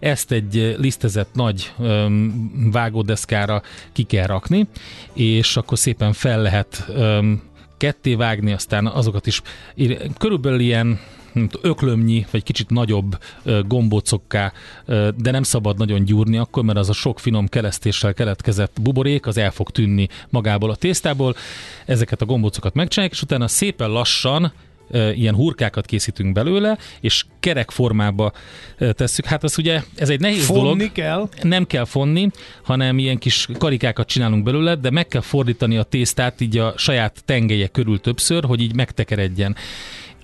[0.00, 3.62] Ezt egy lisztezett nagy öm, vágódeszkára
[3.92, 4.66] ki kell rakni,
[5.12, 7.42] és akkor szépen fel lehet öm,
[7.76, 9.42] ketté vágni, aztán azokat is
[10.18, 11.00] körülbelül ilyen
[11.62, 13.18] öklömnyi, vagy kicsit nagyobb
[13.66, 14.52] gombócokká,
[15.16, 19.36] de nem szabad nagyon gyúrni akkor, mert az a sok finom keresztéssel keletkezett buborék, az
[19.36, 21.36] el fog tűnni magából a tésztából.
[21.86, 24.52] Ezeket a gombócokat megcsinálják, és utána szépen lassan
[25.14, 28.32] ilyen hurkákat készítünk belőle, és kerek formába
[28.78, 29.24] tesszük.
[29.24, 30.92] Hát az ugye, ez egy nehéz fonni dolog.
[30.92, 31.28] kell?
[31.42, 32.30] Nem kell fonni,
[32.62, 37.22] hanem ilyen kis karikákat csinálunk belőle, de meg kell fordítani a tésztát így a saját
[37.24, 39.56] tengelye körül többször, hogy így megtekeredjen.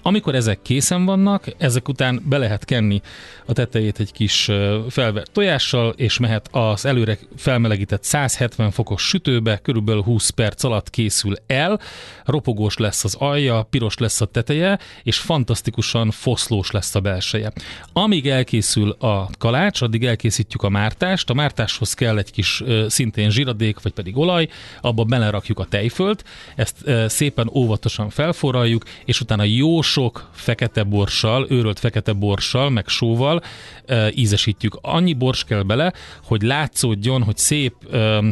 [0.03, 3.01] Amikor ezek készen vannak, ezek után be lehet kenni
[3.47, 4.51] a tetejét egy kis
[4.89, 11.35] felvert tojással, és mehet az előre felmelegített 170 fokos sütőbe, körülbelül 20 perc alatt készül
[11.47, 11.81] el,
[12.25, 17.53] ropogós lesz az alja, piros lesz a teteje, és fantasztikusan foszlós lesz a belseje.
[17.93, 23.81] Amíg elkészül a kalács, addig elkészítjük a mártást, a mártáshoz kell egy kis szintén zsiradék,
[23.81, 24.49] vagy pedig olaj,
[24.81, 26.25] abba belerakjuk a tejfölt,
[26.57, 33.43] ezt szépen óvatosan felforraljuk, és utána jó sok fekete borssal, őrölt fekete borssal, meg sóval
[33.87, 34.79] e, ízesítjük.
[34.81, 35.93] Annyi bors kell bele,
[36.25, 38.23] hogy látszódjon, hogy szép, e,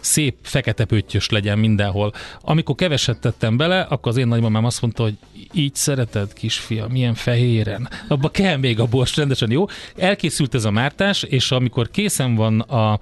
[0.00, 2.12] szép fekete pöttyös legyen mindenhol.
[2.40, 5.14] Amikor keveset tettem bele, akkor az én nagymamám azt mondta, hogy
[5.52, 7.88] így szereted, kisfiam, milyen fehéren.
[8.08, 9.64] Abba kell még a bors, rendesen jó.
[9.96, 12.98] Elkészült ez a mártás, és amikor készen van a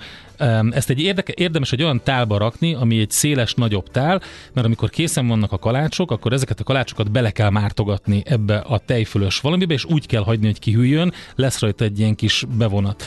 [0.70, 4.20] ezt egy érdeke, érdemes egy olyan tálba rakni, ami egy széles, nagyobb tál,
[4.52, 8.78] mert amikor készen vannak a kalácsok, akkor ezeket a kalácsokat bele kell mártogatni ebbe a
[8.78, 13.04] tejfölös valamibe, és úgy kell hagyni, hogy kihűljön, lesz rajta egy ilyen kis bevonat.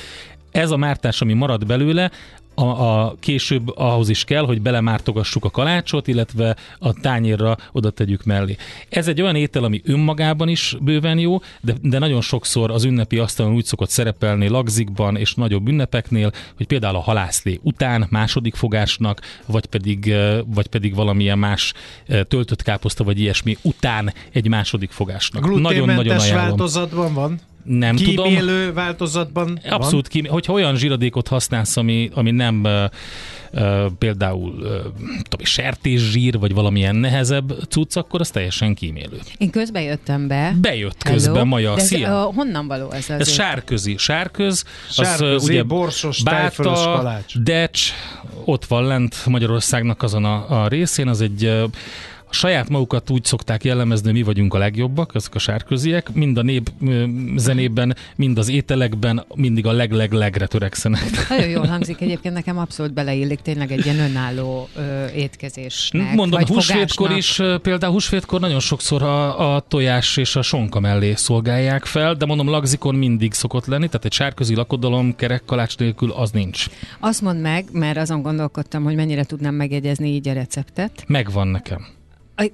[0.52, 2.12] Ez a mártás, ami marad belőle,
[2.56, 8.24] a, a később ahhoz is kell, hogy belemártogassuk a kalácsot, illetve a tányérra oda tegyük
[8.24, 8.56] mellé.
[8.89, 13.18] Ez egy olyan étel, ami önmagában is bőven jó, de, de nagyon sokszor az ünnepi
[13.18, 19.22] asztalon úgy szokott szerepelni lagzikban és nagyobb ünnepeknél, hogy például a halászlé után második fogásnak,
[19.46, 20.13] vagy pedig,
[20.46, 21.74] vagy pedig valamilyen más
[22.28, 25.60] töltött káposzta, vagy ilyesmi után egy második fogásnak.
[25.60, 27.39] Nagyon-nagyon változatban van?
[27.66, 28.74] Nem Kímélő tudom.
[28.74, 30.34] változatban Abszolút kímélő.
[30.34, 32.68] Hogyha olyan zsíradékot használsz, ami, ami nem
[33.97, 34.51] például
[35.22, 39.20] tudom, sertészsír, vagy valamilyen nehezebb cucc, akkor az teljesen kímélő.
[39.38, 40.55] Én közben jöttem be.
[40.61, 41.45] Bejött közben, Hello.
[41.45, 41.76] Maja.
[41.76, 42.28] De ez, Szia!
[42.28, 43.20] Uh, honnan való ez az?
[43.20, 43.95] Ez sárközi.
[43.97, 47.91] Sárköz, sárközi az ugye borsos, Báta, Decs,
[48.45, 51.51] ott van lent Magyarországnak azon a, a részén, az egy
[52.30, 56.71] saját magukat úgy szokták jellemezni, mi vagyunk a legjobbak, ezek a sárköziek, mind a nép
[57.36, 61.30] zenében, mind az ételekben, mindig a leg-leg-legre törekszenek.
[61.30, 66.13] Nagyon jól hangzik, egyébként nekem abszolút beleillik tényleg egy ilyen önálló ö, étkezésnek.
[66.13, 71.13] Mondom, vagy húsvétkor is, például húsvétkor nagyon sokszor a, a tojás és a sonka mellé
[71.13, 76.32] szolgálják fel, de mondom, lagzikon mindig szokott lenni, tehát egy sárközi lakodalom kerekkalács nélkül az
[76.32, 76.65] nincs.
[76.99, 81.03] Azt mondd meg, mert azon gondolkodtam, hogy mennyire tudnám megjegyezni így a receptet.
[81.07, 81.95] Megvan nekem.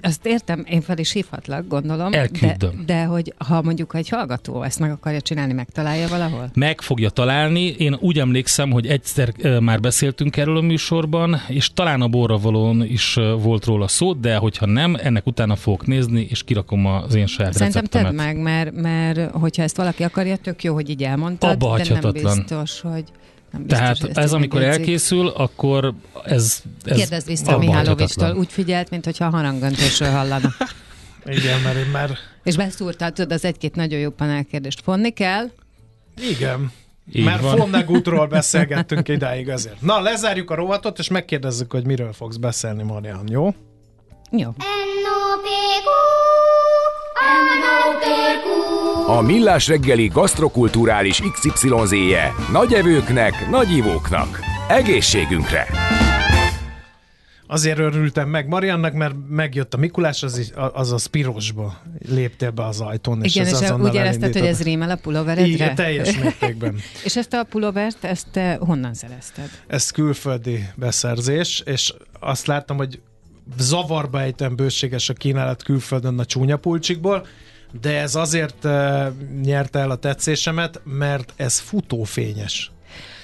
[0.02, 2.14] Azt értem, én fel is hívhatlak, gondolom.
[2.14, 2.84] Elküldöm.
[2.86, 6.50] De, de hogy ha mondjuk egy hallgató ezt meg akarja csinálni, megtalálja valahol?
[6.54, 7.66] Meg fogja találni.
[7.66, 13.18] Én úgy emlékszem, hogy egyszer már beszéltünk erről a műsorban, és talán a borravalón is
[13.42, 17.54] volt róla szó, de hogyha nem, ennek utána fogok nézni, és kirakom az én saját
[17.54, 18.16] Szerintem receptemet.
[18.16, 22.00] tedd meg, mert, mert hogyha ezt valaki akarja, tök jó, hogy így elmondtad, Abba de
[22.02, 23.04] nem biztos, hogy...
[23.52, 25.94] Nem biztos, Tehát ez, amikor elkészül, akkor
[26.24, 26.62] ez...
[26.84, 30.50] ez Kérdezd vissza a Mihálovics-tól, úgy figyelt, mint hogyha a harangöntésről hallana.
[31.26, 32.18] Igen, mert én már...
[32.44, 35.50] És beszúrtál, tudod, az egy-két nagyon jó panelkérdést fonni kell.
[36.30, 36.72] Igen.
[37.14, 39.82] Így Mert Fonnegútról beszélgettünk idáig azért.
[39.82, 43.54] Na, lezárjuk a rovatot, és megkérdezzük, hogy miről fogsz beszélni, Marian, jó?
[44.32, 44.50] Jó.
[49.08, 54.40] A Millás reggeli gasztrokulturális XYZ-je nagy evőknek, nagy ivóknak.
[54.68, 55.68] Egészségünkre!
[57.48, 62.82] Azért örültem meg Mariannak, mert megjött a Mikulás, az, az a Spirosba léptél be az
[62.82, 63.24] ajtón.
[63.24, 65.46] És Igen, és, és úgy érezted, hogy ez rímel a pulóveredre?
[65.46, 66.80] Igen, teljes mértékben.
[67.04, 69.50] és ezt a pulóvert, ezt te honnan szerezted?
[69.68, 73.00] Ez külföldi beszerzés, és azt láttam, hogy
[73.58, 77.26] zavarba ejtem bőséges a kínálat külföldön a csúnya pulcsikból,
[77.82, 79.08] de ez azért uh,
[79.42, 82.72] nyerte el a tetszésemet, mert ez futófényes.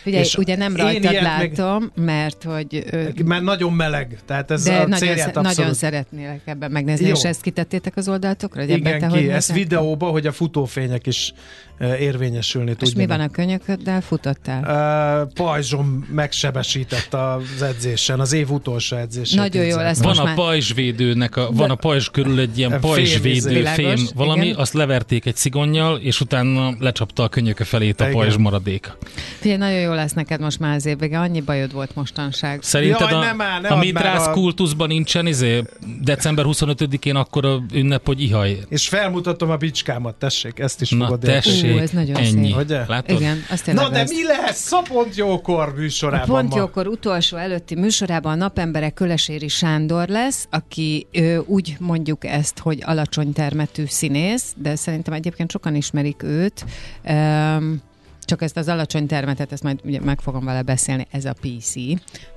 [0.06, 2.06] Ugye, és ugye nem rajtad látom, még...
[2.06, 2.84] mert hogy...
[2.92, 3.08] Ö...
[3.26, 5.58] Mert nagyon meleg, tehát ez de a nagyon, célját abszolút...
[5.58, 7.14] nagyon szeretnélek ebben megnézni, Jó.
[7.14, 8.62] és ezt kitettétek az oldaltokra?
[8.62, 11.34] Hogy Igen, te, ki, hogy ez videóba, hogy a futófények is
[11.80, 14.02] érvényesülni És mi van a könyököddel?
[14.02, 15.26] Futottál?
[15.26, 19.38] Uh, pajzsom megsebesített az edzésen, az év utolsó edzésen.
[19.40, 20.36] Nagyon jó lesz Van a már...
[20.36, 24.58] pajzsvédőnek, a, van a pajzs körül egy ilyen pajzsvédő fém, valami, igen.
[24.58, 28.92] azt leverték egy szigonnyal, és utána lecsapta a könyöke felét a pajzs maradék.
[29.40, 32.60] Figyelj, nagyon jó lesz neked most már az évvége, annyi bajod volt mostanság.
[32.62, 34.32] Szerinted Jaj, a, nem áll, a mitrász a...
[34.32, 35.64] kultuszban nincsen izé,
[36.02, 38.60] december 25-én akkor a ünnep, hogy ihaj.
[38.70, 41.76] És felmutatom a bicskámat, tessék, ezt is Na, fogod tessék.
[41.76, 42.48] Ú, ez nagyon Ennyi.
[42.48, 42.58] szép.
[42.58, 42.84] Ugye?
[42.88, 43.20] Látod?
[43.20, 44.12] Igen, azt Na de lesz.
[44.12, 46.58] mi lesz a Pont Jókor műsorában A Pont ma?
[46.58, 52.84] Jókor utolsó előtti műsorában a napembere Köleséri Sándor lesz, aki ő, úgy mondjuk ezt, hogy
[52.86, 56.66] alacsony termetű színész, de szerintem egyébként sokan ismerik őt.
[57.10, 57.82] Um,
[58.28, 61.74] csak ezt az alacsony termetet, ezt majd ugye meg fogom vele beszélni, ez a PC,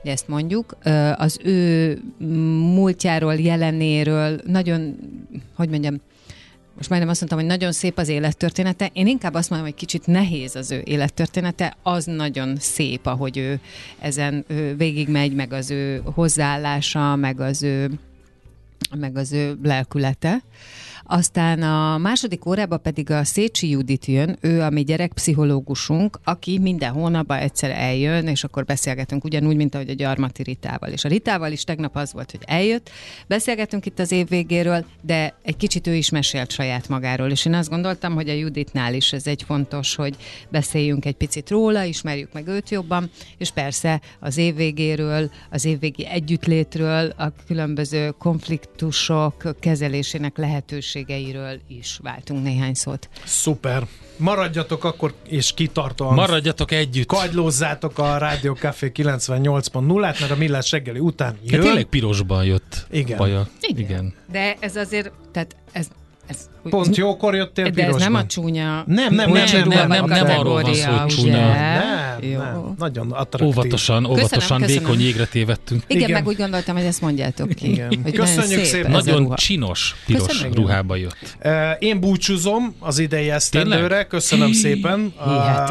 [0.02, 0.76] de ezt mondjuk.
[1.16, 1.98] Az ő
[2.74, 4.96] múltjáról, jelenéről nagyon,
[5.54, 6.00] hogy mondjam,
[6.76, 8.90] most majdnem azt mondtam, hogy nagyon szép az élettörténete.
[8.92, 11.76] Én inkább azt mondom, hogy kicsit nehéz az ő élettörténete.
[11.82, 13.60] Az nagyon szép, ahogy ő
[13.98, 17.90] ezen ő végigmegy, meg az ő hozzáállása, meg az ő,
[18.98, 20.42] meg az ő lelkülete.
[21.12, 26.92] Aztán a második órában pedig a Szécsi Judit jön, ő a mi gyerekpszichológusunk, aki minden
[26.92, 30.90] hónapban egyszer eljön, és akkor beszélgetünk ugyanúgy, mint ahogy a Gyarmati Ritával.
[30.90, 32.90] És a Ritával is tegnap az volt, hogy eljött,
[33.26, 37.54] beszélgetünk itt az év végéről, de egy kicsit ő is mesélt saját magáról, és én
[37.54, 40.16] azt gondoltam, hogy a Juditnál is ez egy fontos, hogy
[40.48, 46.06] beszéljünk egy picit róla, ismerjük meg őt jobban, és persze az év végéről, az évvégi
[46.06, 53.08] együttlétről, a különböző konfliktusok kezelésének lehetőség lehetőségeiről is váltunk néhány szót.
[53.24, 53.86] Szuper.
[54.16, 56.14] Maradjatok akkor, és kitartóan.
[56.14, 57.06] Maradjatok együtt.
[57.06, 61.60] Kagylózzátok a Rádió Café 98.0-át, mert a millás reggeli után jön.
[61.60, 62.86] Hát tényleg pirosban jött.
[62.90, 63.16] Igen.
[63.16, 63.48] Baja.
[63.60, 63.84] Igen.
[63.84, 64.14] Igen.
[64.30, 65.88] De ez azért, tehát ez
[66.30, 68.00] ez, Pont jókor jöttél De pirosban.
[68.00, 68.84] ez nem a csúnya.
[68.86, 71.36] Nem, nem, nem, nem, nem, nem, nem arról van szó, hogy csúnya.
[71.36, 73.48] Nem, nem, nagyon attraktív.
[73.48, 74.82] Óvatosan, óvatosan, Köszönöm, köszönöm.
[74.82, 75.82] vékony jégre tévedtünk.
[75.86, 76.12] Igen, Igen.
[76.12, 77.70] meg úgy gondoltam, hogy ezt mondjátok ki.
[77.70, 77.88] Igen.
[78.02, 78.90] Hogy Köszönjük nagyon szépen.
[78.90, 79.34] Nagyon ruha.
[79.34, 80.52] csinos, piros Köszönöm.
[80.54, 81.36] ruhába jött.
[81.78, 85.12] Én búcsúzom az idei esztendőre, köszönöm szépen,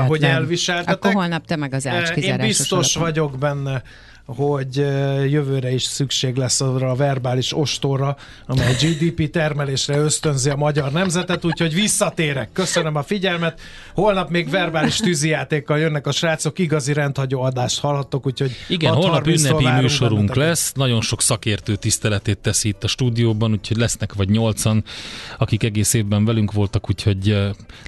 [0.08, 0.96] hogy elviseltetek.
[0.96, 3.82] Akkor holnap te meg az ács Én biztos vagyok benne,
[4.36, 4.76] hogy
[5.32, 11.46] jövőre is szükség lesz arra a verbális ostorra, amely GDP termelésre ösztönzi a magyar nemzetet,
[11.46, 12.50] úgyhogy visszatérek.
[12.54, 13.60] Köszönöm a figyelmet.
[13.94, 16.60] Holnap még verbális tűzijátékkal jönnek a srácok.
[16.60, 22.68] igazi rendhagyó adást hallhattok, úgyhogy Igen, holnap ünnepi műsorunk lesz, nagyon sok szakértő tiszteletét teszi
[22.68, 24.84] itt a stúdióban, úgyhogy lesznek vagy nyolcan,
[25.38, 27.38] akik egész évben velünk voltak, úgyhogy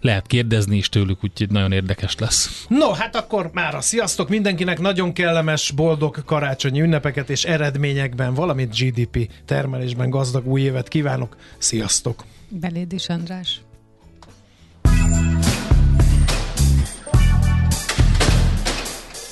[0.01, 2.65] lehet kérdezni is tőlük, úgyhogy nagyon érdekes lesz.
[2.67, 8.75] No, hát akkor már a sziasztok mindenkinek, nagyon kellemes, boldog karácsonyi ünnepeket és eredményekben, valamint
[8.77, 11.35] GDP termelésben gazdag új évet kívánok.
[11.57, 12.23] Sziasztok!
[12.49, 13.61] Beléd is, András.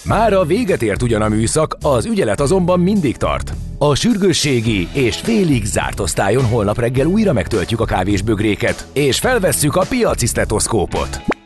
[0.04, 3.54] Már a véget ért ugyan a műszak, az ügyelet azonban mindig tart.
[3.78, 9.86] A sürgősségi és félig zárt osztályon holnap reggel újra megtöltjük a kávésbögréket, és felvesszük a
[9.89, 11.39] piaci stetoszkópot.